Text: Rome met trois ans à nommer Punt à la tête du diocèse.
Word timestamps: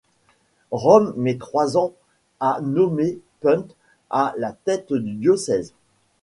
Rome 0.71 1.13
met 1.15 1.35
trois 1.37 1.77
ans 1.77 1.93
à 2.39 2.57
nommer 2.63 3.19
Punt 3.39 3.67
à 4.09 4.33
la 4.35 4.51
tête 4.51 4.91
du 4.91 5.13
diocèse. 5.13 5.75